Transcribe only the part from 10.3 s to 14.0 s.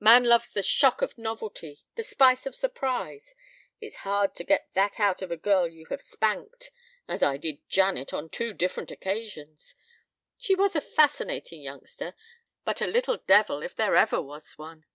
She was a fascinating youngster, but a little devil if there